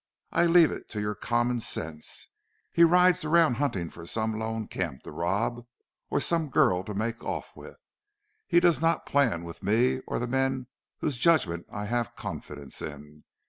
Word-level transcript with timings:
I 0.31 0.47
leave 0.47 0.71
it 0.71 0.89
to 0.89 0.99
your 0.99 1.13
common 1.13 1.59
sense. 1.59 2.29
He 2.71 2.83
rides 2.83 3.23
around 3.23 3.57
hunting 3.57 3.91
for 3.91 4.07
some 4.07 4.33
lone 4.33 4.65
camp 4.65 5.03
to 5.03 5.11
rob. 5.11 5.67
Or 6.09 6.19
some 6.19 6.49
girl 6.49 6.83
to 6.85 6.95
make 6.95 7.23
off 7.23 7.51
with. 7.55 7.77
He 8.47 8.59
does 8.59 8.81
not 8.81 9.05
plan 9.05 9.43
with 9.43 9.61
me 9.61 9.99
or 10.07 10.17
the 10.17 10.25
men 10.25 10.65
whose 11.01 11.17
judgment 11.19 11.67
I 11.71 11.85
have 11.85 12.15
confidence 12.15 12.81
in. 12.81 13.25